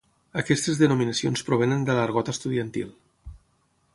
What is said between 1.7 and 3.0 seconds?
de l'argot estudiantil.